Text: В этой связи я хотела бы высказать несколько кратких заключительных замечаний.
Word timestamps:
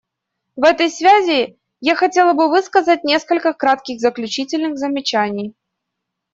В 0.55 0.63
этой 0.63 0.89
связи 0.89 1.59
я 1.79 1.95
хотела 1.95 2.33
бы 2.33 2.49
высказать 2.49 3.03
несколько 3.03 3.53
кратких 3.53 3.99
заключительных 3.99 4.79
замечаний. 4.79 5.53